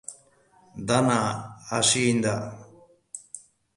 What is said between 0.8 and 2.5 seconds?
Dena hasi egin da.